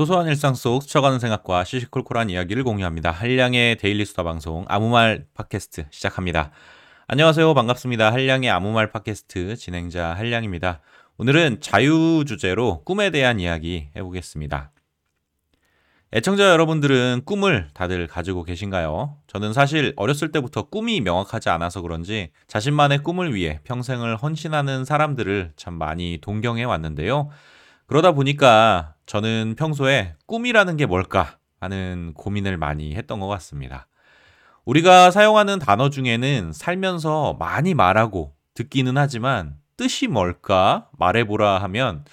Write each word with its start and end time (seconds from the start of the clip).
소소한 0.00 0.28
일상 0.28 0.54
속 0.54 0.82
스쳐가는 0.82 1.18
생각과 1.18 1.62
시시콜콜한 1.62 2.30
이야기를 2.30 2.64
공유합니다. 2.64 3.10
한량의 3.10 3.76
데일리 3.76 4.06
수다 4.06 4.22
방송 4.22 4.64
아무말 4.66 5.26
팟캐스트 5.34 5.88
시작합니다. 5.90 6.52
안녕하세요. 7.06 7.52
반갑습니다. 7.52 8.10
한량의 8.10 8.48
아무말 8.48 8.90
팟캐스트 8.92 9.56
진행자 9.56 10.14
한량입니다. 10.14 10.80
오늘은 11.18 11.60
자유 11.60 12.24
주제로 12.26 12.82
꿈에 12.84 13.10
대한 13.10 13.40
이야기 13.40 13.90
해보겠습니다. 13.94 14.70
애청자 16.14 16.48
여러분들은 16.48 17.20
꿈을 17.26 17.68
다들 17.74 18.06
가지고 18.06 18.44
계신가요? 18.44 19.18
저는 19.26 19.52
사실 19.52 19.92
어렸을 19.96 20.32
때부터 20.32 20.70
꿈이 20.70 21.02
명확하지 21.02 21.50
않아서 21.50 21.82
그런지 21.82 22.30
자신만의 22.46 23.02
꿈을 23.02 23.34
위해 23.34 23.60
평생을 23.64 24.16
헌신하는 24.16 24.86
사람들을 24.86 25.52
참 25.56 25.74
많이 25.74 26.20
동경해 26.22 26.64
왔는데요. 26.64 27.28
그러다 27.86 28.12
보니까 28.12 28.94
저는 29.10 29.56
평소에 29.58 30.14
꿈이라는 30.26 30.76
게 30.76 30.86
뭘까 30.86 31.36
하는 31.58 32.12
고민을 32.14 32.56
많이 32.56 32.94
했던 32.94 33.18
것 33.18 33.26
같습니다. 33.26 33.88
우리가 34.64 35.10
사용하는 35.10 35.58
단어 35.58 35.90
중에는 35.90 36.52
살면서 36.52 37.34
많이 37.40 37.74
말하고 37.74 38.36
듣기는 38.54 38.96
하지만 38.96 39.56
뜻이 39.76 40.06
뭘까 40.06 40.88
말해보라 40.96 41.58
하면 41.58 42.04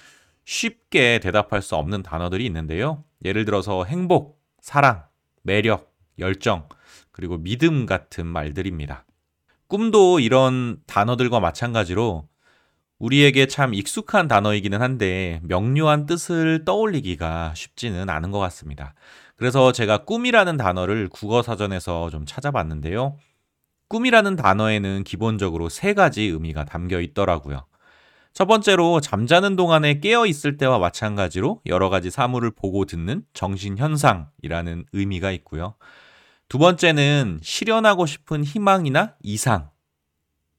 쉽게 0.44 1.20
대답할 1.20 1.62
수 1.62 1.76
없는 1.76 2.02
단어들이 2.02 2.44
있는데요. 2.46 3.04
예를 3.24 3.44
들어서 3.44 3.84
행복, 3.84 4.42
사랑, 4.60 5.04
매력, 5.42 5.94
열정, 6.18 6.68
그리고 7.12 7.38
믿음 7.38 7.86
같은 7.86 8.26
말들입니다. 8.26 9.04
꿈도 9.68 10.18
이런 10.18 10.78
단어들과 10.88 11.38
마찬가지로 11.38 12.26
우리에게 12.98 13.46
참 13.46 13.74
익숙한 13.74 14.26
단어이기는 14.26 14.80
한데 14.80 15.40
명료한 15.44 16.06
뜻을 16.06 16.64
떠올리기가 16.64 17.52
쉽지는 17.54 18.10
않은 18.10 18.30
것 18.30 18.38
같습니다. 18.40 18.94
그래서 19.36 19.70
제가 19.70 19.98
꿈이라는 19.98 20.56
단어를 20.56 21.08
국어 21.08 21.42
사전에서 21.42 22.10
좀 22.10 22.26
찾아봤는데요. 22.26 23.16
꿈이라는 23.88 24.36
단어에는 24.36 25.04
기본적으로 25.04 25.68
세 25.68 25.94
가지 25.94 26.22
의미가 26.22 26.64
담겨 26.64 27.00
있더라고요. 27.00 27.64
첫 28.32 28.46
번째로 28.46 29.00
잠자는 29.00 29.56
동안에 29.56 30.00
깨어 30.00 30.26
있을 30.26 30.58
때와 30.58 30.78
마찬가지로 30.78 31.62
여러 31.66 31.88
가지 31.88 32.10
사물을 32.10 32.50
보고 32.50 32.84
듣는 32.84 33.22
정신 33.32 33.78
현상이라는 33.78 34.84
의미가 34.92 35.30
있고요. 35.32 35.74
두 36.48 36.58
번째는 36.58 37.40
실현하고 37.42 38.06
싶은 38.06 38.44
희망이나 38.44 39.14
이상, 39.22 39.70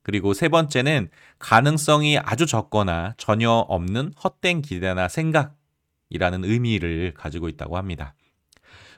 그리고 0.10 0.34
세 0.34 0.50
번째는 0.50 1.12
가능성이 1.38 2.18
아주 2.18 2.48
적거나 2.48 3.14
전혀 3.18 3.52
없는 3.52 4.14
헛된 4.24 4.64
기대나 4.64 5.08
생각이라는 5.08 6.46
의미를 6.46 7.14
가지고 7.16 7.48
있다고 7.48 7.78
합니다. 7.78 8.16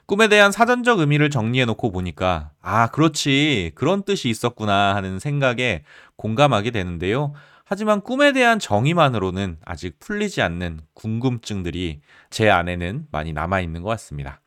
꿈에 0.06 0.28
대한 0.28 0.50
사전적 0.52 1.00
의미를 1.00 1.28
정리해 1.28 1.66
놓고 1.66 1.92
보니까, 1.92 2.52
아, 2.62 2.86
그렇지. 2.86 3.72
그런 3.74 4.04
뜻이 4.04 4.30
있었구나 4.30 4.94
하는 4.94 5.18
생각에 5.18 5.84
공감하게 6.16 6.70
되는데요. 6.70 7.34
하지만 7.66 8.00
꿈에 8.00 8.32
대한 8.32 8.58
정의만으로는 8.58 9.58
아직 9.66 9.98
풀리지 9.98 10.40
않는 10.40 10.80
궁금증들이 10.94 12.00
제 12.30 12.48
안에는 12.48 13.08
많이 13.10 13.34
남아있는 13.34 13.82
것 13.82 13.90
같습니다. 13.90 14.40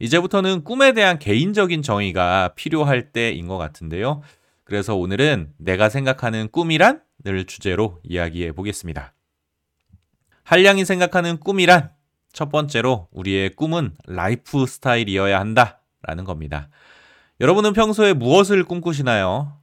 이제부터는 0.00 0.64
꿈에 0.64 0.92
대한 0.92 1.20
개인적인 1.20 1.82
정의가 1.82 2.54
필요할 2.56 3.12
때인 3.12 3.46
것 3.46 3.58
같은데요. 3.58 4.22
그래서 4.64 4.96
오늘은 4.96 5.52
내가 5.58 5.88
생각하는 5.88 6.48
꿈이란? 6.50 7.02
을 7.26 7.46
주제로 7.46 8.00
이야기해 8.02 8.52
보겠습니다. 8.52 9.14
한량이 10.42 10.84
생각하는 10.84 11.38
꿈이란? 11.38 11.90
첫 12.34 12.50
번째로 12.50 13.08
우리의 13.12 13.50
꿈은 13.50 13.96
라이프 14.06 14.66
스타일이어야 14.66 15.40
한다. 15.40 15.80
라는 16.02 16.24
겁니다. 16.24 16.68
여러분은 17.40 17.72
평소에 17.72 18.12
무엇을 18.12 18.64
꿈꾸시나요? 18.64 19.58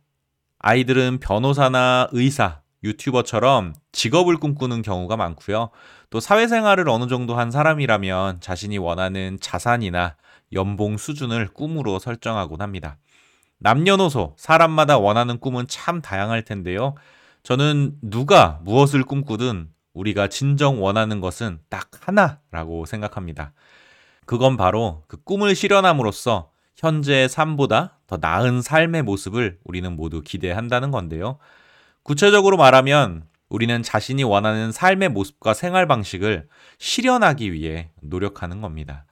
아이들은 0.57 1.19
변호사나 1.19 2.07
의사, 2.13 2.61
유튜버처럼 2.83 3.75
직업을 3.91 4.37
꿈꾸는 4.37 4.81
경우가 4.81 5.17
많고요. 5.17 5.69
또 6.09 6.19
사회생활을 6.19 6.89
어느 6.89 7.07
정도 7.07 7.35
한 7.35 7.51
사람이라면 7.51 8.41
자신이 8.41 8.79
원하는 8.79 9.37
자산이나 9.39 10.15
연봉 10.53 10.97
수준을 10.97 11.49
꿈으로 11.49 11.99
설정하곤 11.99 12.61
합니다. 12.61 12.97
남녀노소 13.61 14.35
사람마다 14.37 14.97
원하는 14.97 15.39
꿈은 15.39 15.67
참 15.67 16.01
다양할 16.01 16.43
텐데요. 16.43 16.95
저는 17.43 17.95
누가 18.01 18.59
무엇을 18.63 19.03
꿈꾸든 19.03 19.69
우리가 19.93 20.27
진정 20.27 20.81
원하는 20.81 21.21
것은 21.21 21.59
딱 21.69 21.89
하나라고 22.01 22.85
생각합니다. 22.85 23.53
그건 24.25 24.57
바로 24.57 25.03
그 25.07 25.21
꿈을 25.23 25.55
실현함으로써 25.55 26.49
현재의 26.75 27.29
삶보다 27.29 27.99
더 28.07 28.17
나은 28.19 28.63
삶의 28.63 29.03
모습을 29.03 29.59
우리는 29.63 29.95
모두 29.95 30.21
기대한다는 30.21 30.89
건데요. 30.89 31.37
구체적으로 32.01 32.57
말하면 32.57 33.25
우리는 33.47 33.83
자신이 33.83 34.23
원하는 34.23 34.71
삶의 34.71 35.09
모습과 35.09 35.53
생활 35.53 35.85
방식을 35.85 36.47
실현하기 36.79 37.53
위해 37.53 37.91
노력하는 38.01 38.61
겁니다. 38.61 39.05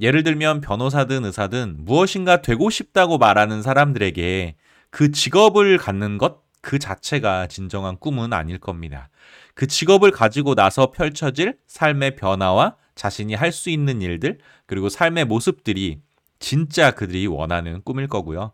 예를 0.00 0.22
들면 0.22 0.60
변호사든 0.60 1.24
의사든 1.24 1.76
무엇인가 1.84 2.42
되고 2.42 2.70
싶다고 2.70 3.18
말하는 3.18 3.62
사람들에게 3.62 4.56
그 4.90 5.12
직업을 5.12 5.78
갖는 5.78 6.18
것 6.18 6.44
그 6.64 6.78
자체가 6.78 7.46
진정한 7.46 7.96
꿈은 7.98 8.32
아닐 8.32 8.58
겁니다. 8.58 9.10
그 9.54 9.66
직업을 9.66 10.10
가지고 10.10 10.54
나서 10.54 10.90
펼쳐질 10.90 11.58
삶의 11.66 12.16
변화와 12.16 12.76
자신이 12.94 13.34
할 13.34 13.52
수 13.52 13.70
있는 13.70 14.00
일들, 14.00 14.38
그리고 14.66 14.88
삶의 14.88 15.26
모습들이 15.26 16.00
진짜 16.38 16.90
그들이 16.90 17.26
원하는 17.26 17.82
꿈일 17.82 18.08
거고요. 18.08 18.52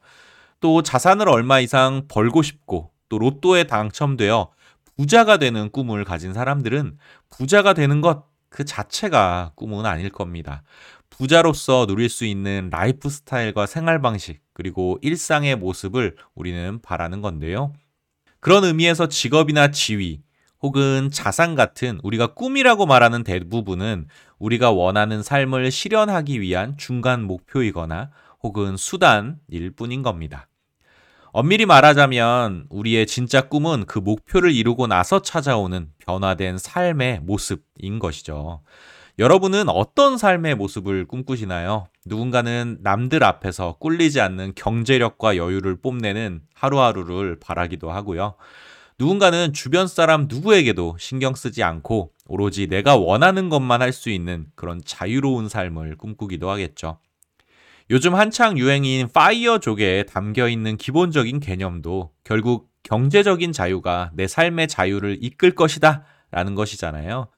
또 0.61 0.83
자산을 0.83 1.29
얼마 1.29 1.61
이상 1.61 2.07
벌고 2.09 2.43
싶고, 2.43 2.91
또 3.09 3.19
로또에 3.19 3.65
당첨되어 3.65 4.51
부자가 4.97 5.37
되는 5.39 5.71
꿈을 5.71 6.05
가진 6.05 6.35
사람들은 6.35 6.99
부자가 7.31 7.73
되는 7.75 8.01
것 8.01 8.31
그 8.51 8.65
자체가 8.65 9.53
꿈은 9.55 9.87
아닐 9.87 10.11
겁니다. 10.11 10.63
부자로서 11.11 11.87
누릴 11.87 12.09
수 12.09 12.25
있는 12.25 12.71
라이프 12.71 13.09
스타일과 13.11 13.67
생활 13.67 14.01
방식, 14.01 14.41
그리고 14.53 14.99
일상의 15.03 15.57
모습을 15.57 16.17
우리는 16.35 16.81
바라는 16.81 17.21
건데요. 17.21 17.73
그런 18.41 18.65
의미에서 18.65 19.09
직업이나 19.09 19.71
지위, 19.71 20.23
혹은 20.63 21.11
자산 21.11 21.55
같은 21.55 22.01
우리가 22.03 22.35
꿈이라고 22.35 22.87
말하는 22.87 23.25
대부분은 23.25 24.07
우리가 24.39 24.71
원하는 24.71 25.23
삶을 25.23 25.71
실현하기 25.71 26.41
위한 26.41 26.77
중간 26.77 27.25
목표이거나 27.25 28.11
혹은 28.43 28.77
수단일 28.77 29.73
뿐인 29.77 30.03
겁니다. 30.03 30.49
엄밀히 31.33 31.65
말하자면 31.65 32.67
우리의 32.71 33.07
진짜 33.07 33.43
꿈은 33.43 33.85
그 33.87 33.99
목표를 33.99 34.53
이루고 34.53 34.87
나서 34.89 35.23
찾아오는 35.23 35.93
변화된 35.99 36.59
삶의 36.59 37.21
모습인 37.21 37.99
것이죠. 38.01 38.63
여러분은 39.19 39.69
어떤 39.69 40.17
삶의 40.17 40.55
모습을 40.55 41.07
꿈꾸시나요? 41.07 41.87
누군가는 42.07 42.79
남들 42.81 43.23
앞에서 43.25 43.77
꿀리지 43.79 44.21
않는 44.21 44.53
경제력과 44.55 45.37
여유를 45.37 45.81
뽐내는 45.81 46.41
하루하루를 46.55 47.39
바라기도 47.41 47.91
하고요. 47.91 48.35
누군가는 48.99 49.53
주변 49.53 49.87
사람 49.87 50.27
누구에게도 50.29 50.97
신경 50.99 51.35
쓰지 51.35 51.63
않고 51.63 52.13
오로지 52.27 52.67
내가 52.67 52.97
원하는 52.97 53.49
것만 53.49 53.83
할 53.83 53.93
수 53.93 54.11
있는 54.11 54.47
그런 54.55 54.81
자유로운 54.85 55.49
삶을 55.49 55.97
꿈꾸기도 55.97 56.51
하겠죠. 56.51 56.99
요즘 57.91 58.15
한창 58.15 58.57
유행인 58.57 59.09
파이어족에 59.13 60.05
담겨 60.05 60.49
있는 60.49 60.77
기본적인 60.77 61.41
개념도 61.41 62.13
결국 62.23 62.69
경제적인 62.85 63.53
자유가 63.53 64.11
내 64.15 64.27
삶의 64.29 64.69
자유를 64.69 65.19
이끌 65.21 65.55
것이다 65.55 66.05
라는 66.31 66.55
것이잖아요. 66.55 67.29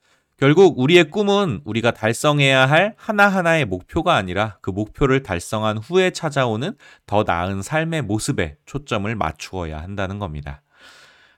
결국 0.42 0.80
우리의 0.80 1.04
꿈은 1.04 1.60
우리가 1.64 1.92
달성해야 1.92 2.66
할 2.66 2.96
하나하나의 2.96 3.64
목표가 3.64 4.16
아니라 4.16 4.58
그 4.60 4.70
목표를 4.70 5.22
달성한 5.22 5.78
후에 5.78 6.10
찾아오는 6.10 6.74
더 7.06 7.22
나은 7.24 7.62
삶의 7.62 8.02
모습에 8.02 8.56
초점을 8.66 9.14
맞추어야 9.14 9.80
한다는 9.80 10.18
겁니다. 10.18 10.62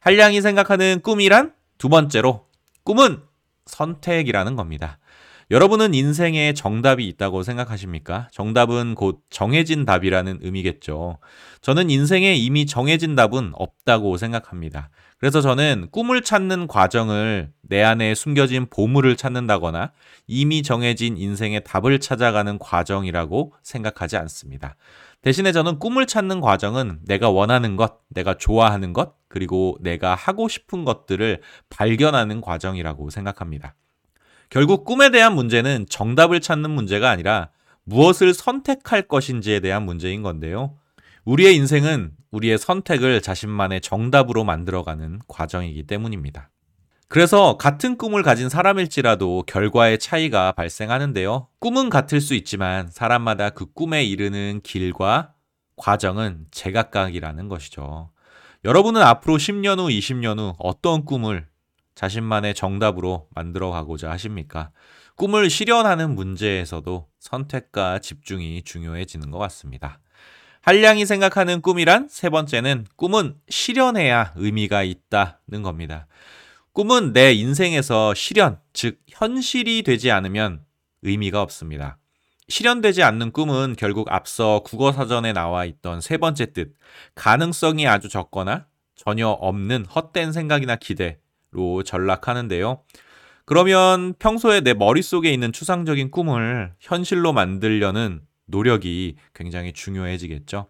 한량이 0.01 0.41
생각하는 0.41 1.03
꿈이란 1.03 1.53
두 1.77 1.91
번째로 1.91 2.47
꿈은 2.85 3.21
선택이라는 3.67 4.57
겁니다. 4.57 4.99
여러분은 5.51 5.93
인생에 5.93 6.55
정답이 6.55 7.07
있다고 7.07 7.43
생각하십니까? 7.43 8.29
정답은 8.33 8.95
곧 8.95 9.21
정해진 9.29 9.85
답이라는 9.85 10.39
의미겠죠. 10.41 11.19
저는 11.61 11.91
인생에 11.91 12.35
이미 12.37 12.65
정해진 12.65 13.15
답은 13.15 13.53
없다고 13.53 14.17
생각합니다. 14.17 14.89
그래서 15.25 15.41
저는 15.41 15.89
꿈을 15.91 16.21
찾는 16.21 16.67
과정을 16.67 17.51
내 17.63 17.83
안에 17.83 18.15
숨겨진 18.15 18.67
보물을 18.69 19.17
찾는다거나 19.17 19.93
이미 20.27 20.63
정해진 20.63 21.17
인생의 21.17 21.65
답을 21.65 21.99
찾아가는 21.99 22.59
과정이라고 22.59 23.55
생각하지 23.63 24.19
않습니다. 24.19 24.77
대신에 25.23 25.53
저는 25.53 25.79
꿈을 25.79 26.07
찾는 26.07 26.43
과정은 26.43 26.99
내가 27.07 27.31
원하는 27.31 27.77
것, 27.77 28.01
내가 28.11 28.35
좋아하는 28.35 28.93
것, 28.93 29.15
그리고 29.29 29.79
내가 29.81 30.15
하고 30.15 30.47
싶은 30.47 30.85
것들을 30.85 31.41
발견하는 31.71 32.43
과정이라고 32.43 33.09
생각합니다. 33.09 33.77
결국 34.51 34.85
꿈에 34.85 35.09
대한 35.09 35.35
문제는 35.35 35.87
정답을 35.89 36.43
찾는 36.43 36.71
문제가 36.71 37.09
아니라 37.09 37.49
무엇을 37.85 38.35
선택할 38.35 39.09
것인지에 39.09 39.61
대한 39.61 39.87
문제인 39.87 40.21
건데요. 40.21 40.77
우리의 41.25 41.57
인생은 41.57 42.13
우리의 42.33 42.59
선택을 42.59 43.23
자신만의 43.23 43.81
정답으로 43.81 44.45
만들어가는 44.45 45.21
과정이기 45.27 45.85
때문입니다. 45.85 46.51
그래서 47.09 47.57
같은 47.57 47.97
꿈을 47.97 48.23
가진 48.23 48.49
사람일지라도 48.49 49.45
결과의 49.47 49.99
차이가 49.99 50.53
발생하는데요. 50.53 51.49
꿈은 51.61 51.89
같을 51.89 52.21
수 52.21 52.35
있지만 52.35 52.89
사람마다 52.91 53.51
그 53.51 53.73
꿈에 53.73 54.05
이르는 54.05 54.61
길과 54.63 55.33
과정은 55.77 56.47
제각각이라는 56.51 57.49
것이죠. 57.49 58.11
여러분은 58.65 59.01
앞으로 59.01 59.37
10년 59.37 59.79
후, 59.79 59.89
20년 59.89 60.39
후 60.39 60.55
어떤 60.59 61.05
꿈을 61.05 61.47
자신만의 61.95 62.55
정답으로 62.55 63.29
만들어 63.35 63.71
가고자 63.71 64.11
하십니까? 64.11 64.71
꿈을 65.17 65.49
실현하는 65.49 66.15
문제에서도 66.15 67.07
선택과 67.21 68.01
집중이 68.01 68.63
중요해지는 68.63 69.31
것 69.31 69.39
같습니다. 69.39 70.01
한량이 70.65 71.05
생각하는 71.05 71.61
꿈이란 71.61 72.09
세 72.09 72.31
번째는 72.31 72.87
꿈은 72.97 73.35
실현해야 73.51 74.33
의미가 74.37 74.83
있다는 74.83 75.63
겁니다. 75.63 76.07
꿈은 76.73 77.13
내 77.13 77.35
인생에서 77.35 78.15
실현, 78.15 78.59
즉 78.73 78.99
현실이 79.07 79.83
되지 79.83 80.11
않으면 80.11 80.65
의미가 81.03 81.43
없습니다. 81.43 81.99
실현되지 82.49 83.03
않는 83.03 83.33
꿈은 83.33 83.77
결국 83.77 84.11
앞서 84.11 84.63
국어 84.65 84.91
사전에 84.91 85.35
나와 85.35 85.67
있던 85.67 86.01
세 86.01 86.17
번째 86.17 86.47
뜻, 86.55 86.73
가능성이 87.15 87.87
아주 87.87 88.09
적거나 88.09 88.65
전혀 88.97 89.29
없는 89.29 89.85
헛된 89.85 90.33
생각이나 90.33 90.77
기대로 90.77 91.83
전락하는데요. 91.85 92.81
그러면 93.45 94.15
평소에 94.19 94.63
내 94.63 94.73
머릿속에 94.73 95.31
있는 95.31 95.53
추상적인 95.53 96.11
꿈을 96.11 96.73
현실로 96.81 97.35
만들려는 97.35 98.23
노력이 98.47 99.17
굉장히 99.35 99.73
중요해지겠죠. 99.73 100.69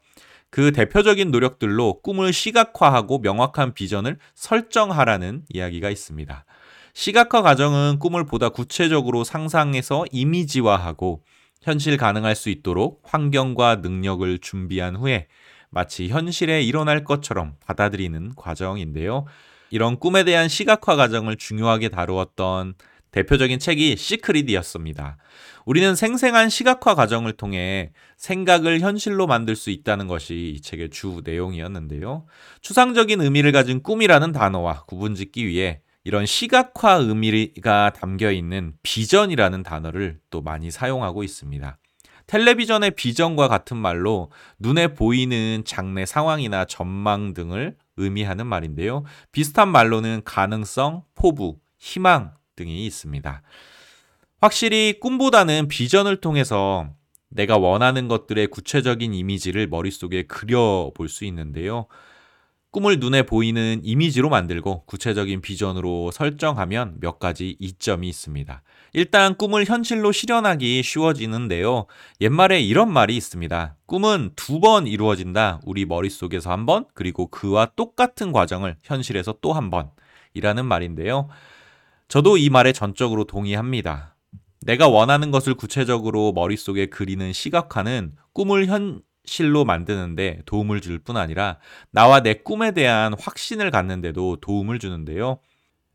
그 0.50 0.70
대표적인 0.70 1.30
노력들로 1.30 2.00
꿈을 2.00 2.32
시각화하고 2.32 3.18
명확한 3.18 3.74
비전을 3.74 4.18
설정하라는 4.34 5.42
이야기가 5.48 5.90
있습니다. 5.90 6.44
시각화 6.92 7.42
과정은 7.42 7.98
꿈을 7.98 8.24
보다 8.24 8.50
구체적으로 8.50 9.24
상상해서 9.24 10.04
이미지화하고 10.12 11.24
현실 11.60 11.96
가능할 11.96 12.36
수 12.36 12.50
있도록 12.50 13.02
환경과 13.04 13.76
능력을 13.76 14.38
준비한 14.38 14.94
후에 14.94 15.26
마치 15.70 16.06
현실에 16.08 16.62
일어날 16.62 17.02
것처럼 17.02 17.56
받아들이는 17.66 18.34
과정인데요. 18.36 19.24
이런 19.70 19.98
꿈에 19.98 20.22
대한 20.22 20.48
시각화 20.48 20.94
과정을 20.94 21.34
중요하게 21.36 21.88
다루었던 21.88 22.74
대표적인 23.14 23.60
책이 23.60 23.96
시크릿이었습니다. 23.96 25.18
우리는 25.66 25.94
생생한 25.94 26.50
시각화 26.50 26.96
과정을 26.96 27.34
통해 27.34 27.92
생각을 28.16 28.80
현실로 28.80 29.28
만들 29.28 29.54
수 29.54 29.70
있다는 29.70 30.08
것이 30.08 30.54
이 30.56 30.60
책의 30.60 30.90
주 30.90 31.22
내용이었는데요. 31.24 32.26
추상적인 32.60 33.20
의미를 33.20 33.52
가진 33.52 33.84
꿈이라는 33.84 34.32
단어와 34.32 34.82
구분 34.88 35.14
짓기 35.14 35.46
위해 35.46 35.80
이런 36.02 36.26
시각화 36.26 36.94
의미가 36.94 37.92
담겨 37.94 38.32
있는 38.32 38.74
비전이라는 38.82 39.62
단어를 39.62 40.18
또 40.30 40.42
많이 40.42 40.72
사용하고 40.72 41.22
있습니다. 41.22 41.78
텔레비전의 42.26 42.92
비전과 42.92 43.46
같은 43.46 43.76
말로 43.76 44.32
눈에 44.58 44.88
보이는 44.88 45.62
장래 45.64 46.04
상황이나 46.04 46.64
전망 46.64 47.32
등을 47.32 47.76
의미하는 47.96 48.48
말인데요. 48.48 49.04
비슷한 49.30 49.68
말로는 49.68 50.22
가능성, 50.24 51.04
포부, 51.14 51.58
희망 51.78 52.32
등이 52.56 52.86
있습니다. 52.86 53.42
확실히 54.40 54.98
꿈보다는 55.00 55.68
비전을 55.68 56.20
통해서 56.20 56.88
내가 57.28 57.56
원하는 57.58 58.08
것들의 58.08 58.46
구체적인 58.48 59.14
이미지를 59.14 59.66
머릿속에 59.66 60.24
그려볼 60.24 61.08
수 61.08 61.24
있는데요. 61.24 61.86
꿈을 62.70 62.98
눈에 62.98 63.22
보이는 63.22 63.80
이미지로 63.84 64.28
만들고 64.30 64.84
구체적인 64.86 65.40
비전으로 65.42 66.10
설정하면 66.10 66.96
몇 67.00 67.20
가지 67.20 67.56
이점이 67.60 68.08
있습니다. 68.08 68.62
일단 68.94 69.36
꿈을 69.36 69.64
현실로 69.64 70.10
실현하기 70.10 70.82
쉬워지는데요. 70.82 71.86
옛말에 72.20 72.60
이런 72.60 72.92
말이 72.92 73.16
있습니다. 73.16 73.76
꿈은 73.86 74.32
두 74.34 74.58
번 74.60 74.88
이루어진다. 74.88 75.60
우리 75.64 75.84
머릿속에서 75.84 76.50
한 76.50 76.66
번, 76.66 76.84
그리고 76.94 77.28
그와 77.28 77.70
똑같은 77.76 78.32
과정을 78.32 78.76
현실에서 78.82 79.36
또 79.40 79.52
한 79.52 79.70
번. 79.70 79.90
이라는 80.34 80.66
말인데요. 80.66 81.28
저도 82.14 82.36
이 82.36 82.48
말에 82.48 82.72
전적으로 82.72 83.24
동의합니다. 83.24 84.14
내가 84.60 84.86
원하는 84.86 85.32
것을 85.32 85.54
구체적으로 85.54 86.30
머릿속에 86.32 86.86
그리는 86.86 87.32
시각화는 87.32 88.12
꿈을 88.32 88.66
현, 88.68 89.02
실로 89.24 89.64
만드는데 89.64 90.42
도움을 90.46 90.80
줄 90.80 91.00
뿐 91.00 91.16
아니라 91.16 91.58
나와 91.90 92.20
내 92.20 92.34
꿈에 92.34 92.70
대한 92.70 93.14
확신을 93.18 93.72
갖는데도 93.72 94.36
도움을 94.36 94.78
주는데요. 94.78 95.40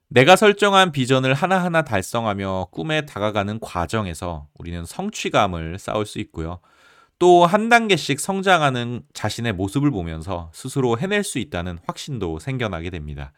내가 0.10 0.36
설정한 0.36 0.92
비전을 0.92 1.34
하나하나 1.34 1.84
달성하며 1.84 2.68
꿈에 2.72 3.06
다가가는 3.06 3.62
과정에서 3.62 4.50
우리는 4.56 4.84
성취감을 4.84 5.80
쌓을 5.80 6.06
수 6.06 6.20
있고요. 6.20 6.60
또 7.18 7.46
한 7.46 7.70
단계씩 7.70 8.20
성장하는 8.20 9.04
자신의 9.14 9.54
모습을 9.54 9.90
보면서 9.90 10.52
스스로 10.54 11.00
해낼 11.00 11.24
수 11.24 11.40
있다는 11.40 11.80
확신도 11.88 12.40
생겨나게 12.40 12.90
됩니다. 12.90 13.32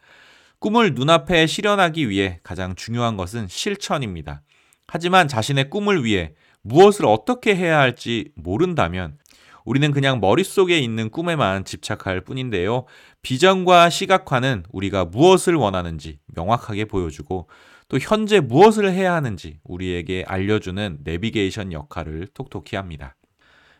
꿈을 0.62 0.94
눈앞에 0.94 1.48
실현하기 1.48 2.08
위해 2.08 2.38
가장 2.44 2.76
중요한 2.76 3.16
것은 3.16 3.48
실천입니다. 3.48 4.42
하지만 4.86 5.26
자신의 5.26 5.68
꿈을 5.70 6.04
위해 6.04 6.34
무엇을 6.62 7.04
어떻게 7.04 7.56
해야 7.56 7.80
할지 7.80 8.30
모른다면 8.36 9.18
우리는 9.64 9.90
그냥 9.90 10.20
머릿속에 10.20 10.78
있는 10.78 11.10
꿈에만 11.10 11.64
집착할 11.64 12.20
뿐인데요. 12.20 12.84
비전과 13.22 13.90
시각화는 13.90 14.62
우리가 14.70 15.04
무엇을 15.04 15.56
원하는지 15.56 16.20
명확하게 16.28 16.84
보여주고 16.84 17.48
또 17.88 17.98
현재 17.98 18.38
무엇을 18.38 18.90
해야 18.92 19.14
하는지 19.14 19.58
우리에게 19.64 20.24
알려주는 20.28 20.98
내비게이션 21.02 21.72
역할을 21.72 22.28
톡톡히 22.34 22.76
합니다. 22.76 23.16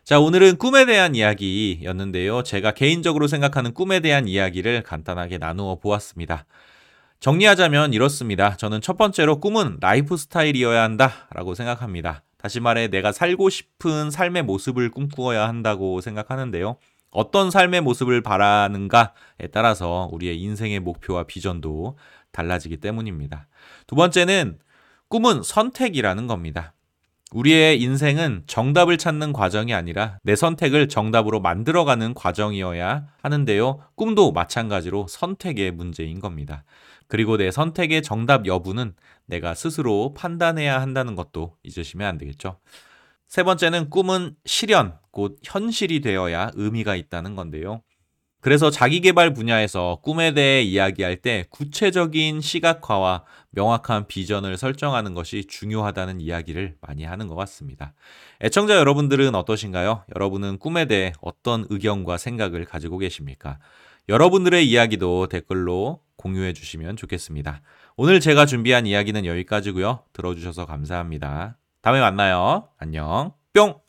자, 0.03 0.19
오늘은 0.19 0.57
꿈에 0.57 0.85
대한 0.85 1.15
이야기였는데요. 1.15 2.43
제가 2.43 2.71
개인적으로 2.71 3.27
생각하는 3.27 3.73
꿈에 3.73 4.01
대한 4.01 4.27
이야기를 4.27 4.83
간단하게 4.83 5.37
나누어 5.37 5.79
보았습니다. 5.79 6.45
정리하자면 7.21 7.93
이렇습니다. 7.93 8.57
저는 8.57 8.81
첫 8.81 8.97
번째로 8.97 9.39
꿈은 9.39 9.77
라이프 9.79 10.17
스타일이어야 10.17 10.83
한다 10.83 11.29
라고 11.31 11.55
생각합니다. 11.55 12.21
다시 12.37 12.59
말해 12.59 12.89
내가 12.89 13.13
살고 13.13 13.49
싶은 13.49 14.11
삶의 14.11 14.43
모습을 14.43 14.91
꿈꾸어야 14.91 15.47
한다고 15.47 16.01
생각하는데요. 16.01 16.75
어떤 17.09 17.49
삶의 17.49 17.79
모습을 17.79 18.21
바라는가에 18.21 19.47
따라서 19.53 20.09
우리의 20.11 20.37
인생의 20.41 20.81
목표와 20.81 21.23
비전도 21.23 21.97
달라지기 22.33 22.75
때문입니다. 22.75 23.47
두 23.87 23.95
번째는 23.95 24.59
꿈은 25.07 25.43
선택이라는 25.43 26.27
겁니다. 26.27 26.73
우리의 27.33 27.81
인생은 27.81 28.43
정답을 28.45 28.97
찾는 28.97 29.33
과정이 29.33 29.73
아니라 29.73 30.19
내 30.23 30.35
선택을 30.35 30.87
정답으로 30.87 31.39
만들어가는 31.39 32.13
과정이어야 32.13 33.07
하는데요. 33.21 33.79
꿈도 33.95 34.31
마찬가지로 34.31 35.07
선택의 35.09 35.71
문제인 35.71 36.19
겁니다. 36.19 36.63
그리고 37.07 37.37
내 37.37 37.49
선택의 37.49 38.03
정답 38.03 38.45
여부는 38.45 38.93
내가 39.25 39.55
스스로 39.55 40.13
판단해야 40.13 40.79
한다는 40.79 41.15
것도 41.15 41.57
잊으시면 41.63 42.07
안 42.07 42.17
되겠죠. 42.19 42.59
세 43.27 43.41
번째는 43.41 43.89
꿈은 43.89 44.35
실현, 44.45 44.95
곧 45.11 45.39
현실이 45.43 46.01
되어야 46.01 46.51
의미가 46.53 46.95
있다는 46.95 47.35
건데요. 47.35 47.81
그래서 48.43 48.69
자기개발 48.69 49.33
분야에서 49.33 49.99
꿈에 50.03 50.33
대해 50.33 50.61
이야기할 50.61 51.15
때 51.15 51.45
구체적인 51.49 52.41
시각화와 52.41 53.23
명확한 53.51 54.07
비전을 54.07 54.57
설정하는 54.57 55.13
것이 55.13 55.45
중요하다는 55.45 56.19
이야기를 56.19 56.75
많이 56.81 57.05
하는 57.05 57.27
것 57.27 57.35
같습니다. 57.35 57.93
애청자 58.41 58.75
여러분들은 58.75 59.33
어떠신가요? 59.33 60.03
여러분은 60.13 60.59
꿈에 60.59 60.85
대해 60.85 61.13
어떤 61.21 61.65
의견과 61.69 62.17
생각을 62.17 62.65
가지고 62.65 62.97
계십니까? 62.97 63.59
여러분들의 64.09 64.67
이야기도 64.67 65.27
댓글로 65.27 66.01
공유해 66.17 66.51
주시면 66.51 66.97
좋겠습니다. 66.97 67.61
오늘 67.95 68.19
제가 68.19 68.45
준비한 68.45 68.85
이야기는 68.85 69.25
여기까지고요. 69.25 70.03
들어주셔서 70.11 70.65
감사합니다. 70.65 71.57
다음에 71.81 72.01
만나요. 72.01 72.67
안녕. 72.77 73.31
뿅! 73.53 73.82